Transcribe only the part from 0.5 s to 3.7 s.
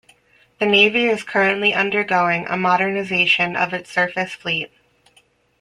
The navy is currently undergoing a modernization